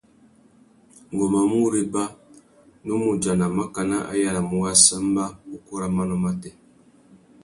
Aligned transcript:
Ngu 1.11 1.25
má 1.33 1.39
mù 1.51 1.57
réba, 1.73 2.03
nnú 2.81 2.91
mù 3.01 3.07
udjana 3.13 3.45
makana 3.57 3.97
a 4.11 4.13
yānamú 4.21 4.55
wāssamba 4.63 5.23
ukú 5.55 5.73
râ 5.81 5.87
manô 5.95 6.15
matê. 6.23 6.51